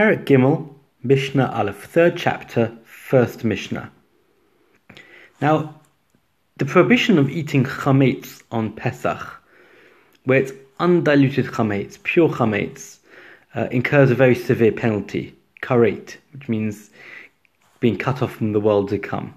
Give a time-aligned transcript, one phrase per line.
[0.00, 0.66] Perek Gimel,
[1.02, 3.90] Mishnah Aleph, third chapter, first Mishnah.
[5.42, 5.74] Now,
[6.56, 9.20] the prohibition of eating chametz on Pesach,
[10.24, 13.00] where it's undiluted chametz, pure chametz,
[13.54, 16.88] uh, incurs a very severe penalty, karet, which means
[17.80, 19.34] being cut off from the world to come.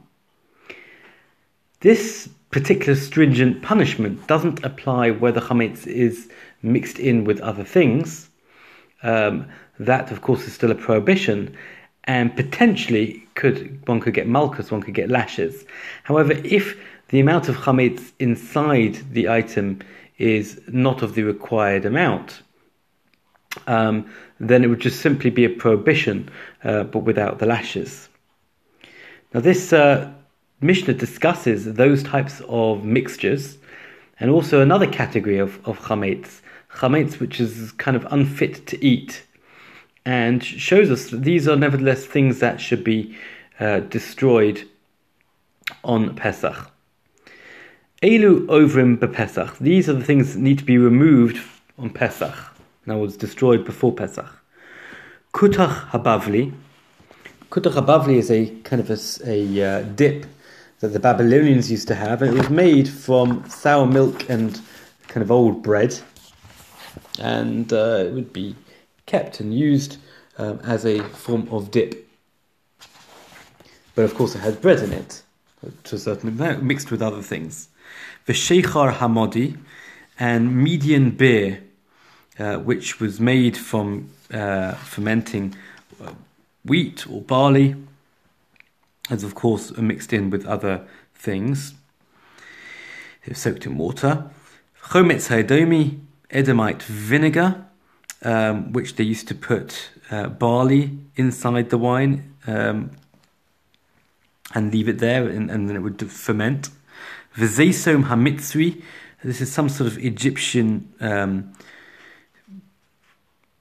[1.81, 8.29] This particular stringent punishment doesn't apply where the chametz is mixed in with other things.
[9.03, 9.47] Um,
[9.79, 11.55] that, of course, is still a prohibition,
[12.05, 15.65] and potentially could one could get malchus, one could get lashes.
[16.03, 16.77] However, if
[17.09, 19.79] the amount of chametz inside the item
[20.17, 22.41] is not of the required amount,
[23.67, 26.29] um, then it would just simply be a prohibition,
[26.63, 28.09] uh, but without the lashes.
[29.33, 30.11] Now, this uh,
[30.61, 33.57] Mishnah discusses those types of mixtures,
[34.19, 36.41] and also another category of, of chametz,
[36.75, 39.23] chametz which is kind of unfit to eat,
[40.05, 43.15] and shows us that these are nevertheless things that should be
[43.59, 44.67] uh, destroyed
[45.83, 46.71] on Pesach.
[48.01, 49.57] Elu ovrim bepesach.
[49.59, 51.39] These are the things that need to be removed
[51.77, 52.35] on Pesach.
[52.85, 54.29] In words, destroyed before Pesach.
[55.33, 56.53] Kutach habavli.
[57.49, 60.25] Kutach habavli is a kind of a, a uh, dip
[60.81, 64.59] that the Babylonians used to have, and it was made from sour milk and
[65.07, 65.97] kind of old bread,
[67.23, 68.53] and uh, it would be
[69.05, 69.97] kept and used
[70.37, 72.05] um, as a form of dip.
[73.95, 75.23] But of course, it had bread in it
[75.85, 77.69] to a certain amount, mixed with other things.
[78.27, 79.57] V'sheichar hamodi
[80.19, 81.63] and median beer,
[82.37, 85.55] uh, which was made from uh, fermenting
[86.03, 86.11] uh,
[86.65, 87.75] wheat or barley,
[89.09, 90.85] as of course mixed in with other
[91.15, 91.73] things.
[93.23, 94.29] It was soaked in water.
[94.89, 95.99] Chometz hadomi,
[96.33, 97.65] Edomite vinegar,
[98.23, 102.91] um, which they used to put uh, barley inside the wine um,
[104.53, 106.69] and leave it there, and, and then it would ferment.
[107.35, 108.81] Vizesom hamitzri,
[109.23, 111.53] this is some sort of Egyptian um,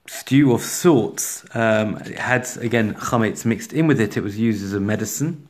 [0.07, 1.45] stew of sorts.
[1.55, 4.17] Um, it had, again, chametz mixed in with it.
[4.17, 5.49] It was used as a medicine.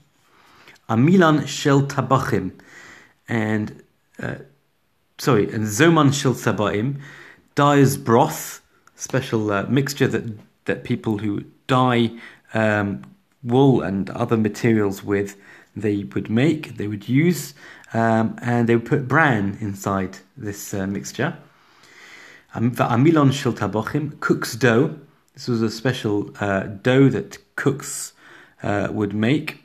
[0.89, 2.53] Amilan shel tabachim,
[3.29, 3.83] and
[4.21, 4.35] uh,
[5.23, 7.01] sorry, and zoman shel sabaim,
[7.55, 8.61] dyer's broth,
[8.97, 10.25] special uh, mixture that
[10.65, 12.11] that people who dye
[12.55, 13.03] um,
[13.45, 15.37] wool and other materials with,
[15.77, 17.55] they would make, they would use,
[17.93, 21.37] um, and they would put bran inside this uh, mixture.
[22.55, 24.99] Amilon shel tabochim, cook's dough.
[25.35, 28.13] This was a special uh, dough that cooks
[28.63, 29.63] uh, would make,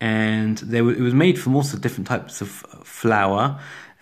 [0.00, 3.58] and they were, it was made from also different types of flour,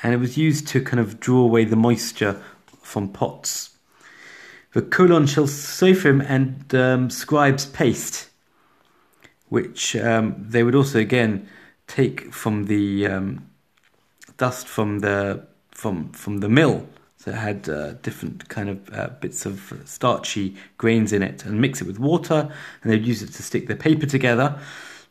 [0.07, 2.41] and it was used to kind of draw away the moisture
[2.81, 3.77] from pots
[4.77, 8.29] the kolan shel sofrim and um, scribes paste,
[9.49, 11.49] which um, they would also again
[11.87, 13.49] take from the um,
[14.37, 16.87] dust from the from from the mill.
[17.17, 21.59] So it had uh, different kind of uh, bits of starchy grains in it, and
[21.59, 22.53] mix it with water,
[22.83, 24.59] and they'd use it to stick their paper together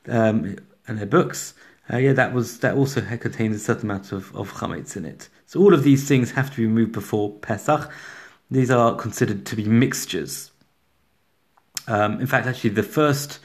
[0.07, 0.57] um,
[0.88, 1.55] and their books.
[1.91, 5.29] Uh, yeah, that was that also contains a certain amount of, of chametz in it.
[5.46, 7.91] So all of these things have to be removed before Pesach.
[8.50, 10.51] These are considered to be mixtures.
[11.88, 13.40] Um, in fact, actually, the first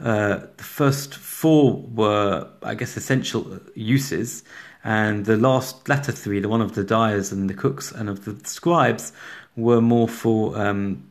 [0.00, 4.44] uh, the first four were, I guess, essential uses,
[4.82, 8.24] and the last latter three, the one of the dyers and the cooks and of
[8.24, 9.12] the scribes,
[9.56, 11.06] were more for um,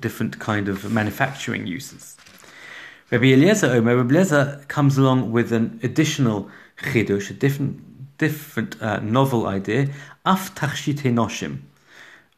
[0.00, 2.16] different kind of manufacturing uses.
[3.10, 9.00] Rabbi Eliezer Omer, Rabbi Eliezer comes along with an additional chidush, a different, different uh,
[9.00, 9.88] novel idea,
[10.24, 11.62] af tachshite noshim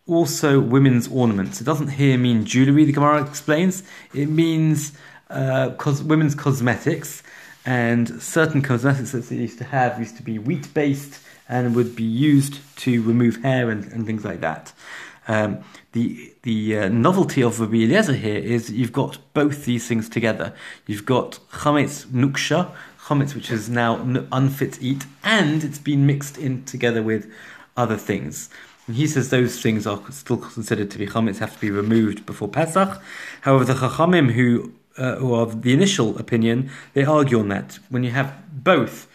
[0.08, 1.60] also women's ornaments.
[1.60, 3.82] It doesn't here mean jewelry, the Gemara explains.
[4.14, 4.92] It means
[5.30, 7.22] uh, cos- women's cosmetics.
[7.66, 11.94] And certain cosmetics that they used to have used to be wheat based and would
[11.94, 14.72] be used to remove hair and, and things like that.
[15.28, 15.62] Um,
[15.92, 20.54] the the uh, novelty of Rabbi Eliezer here is you've got both these things together.
[20.86, 22.72] You've got chametz nuksha,
[23.02, 23.96] chametz which is now
[24.32, 27.30] unfit to eat, and it's been mixed in together with
[27.76, 28.48] other things.
[28.86, 32.24] And he says those things are still considered to be chametz, have to be removed
[32.24, 33.00] before Pesach.
[33.42, 37.78] However, the chachamim who uh, who are of the initial opinion, they argue on that.
[37.90, 39.06] When you have both,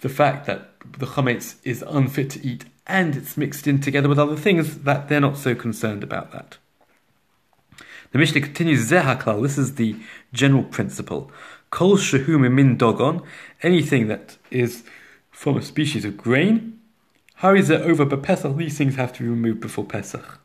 [0.00, 4.18] the fact that the chametz is unfit to eat and it's mixed in together with
[4.18, 6.58] other things, that they're not so concerned about that.
[8.12, 9.96] The Mishnah continues, Zehaklal, this is the
[10.32, 11.30] general principle.
[11.70, 13.22] Kol shehum min dogon,
[13.62, 14.84] anything that is
[15.30, 16.78] from a species of grain,
[17.42, 18.56] it over but Pesach?
[18.56, 20.40] These things have to be removed before Pesach.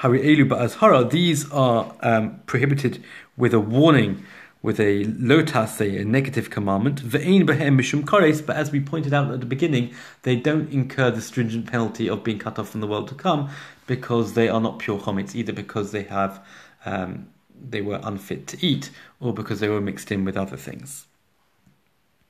[0.00, 3.02] Hari'elu ba'azhara, these are um, prohibited
[3.36, 4.24] with a warning,
[4.66, 7.00] with a lotas, a negative commandment.
[7.12, 12.24] But as we pointed out at the beginning, they don't incur the stringent penalty of
[12.24, 13.48] being cut off from the world to come
[13.86, 16.44] because they are not pure chometz, either because they have
[16.84, 18.90] um, they were unfit to eat
[19.20, 21.06] or because they were mixed in with other things.